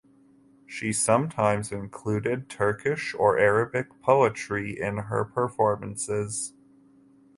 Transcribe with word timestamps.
She 0.65 0.93
sometimes 0.93 1.71
included 1.71 2.49
Turkish 2.49 3.13
or 3.13 3.37
Arabic 3.37 4.01
poetry 4.01 4.71
in 4.75 4.97
her 4.97 5.23
performances. 5.23 6.53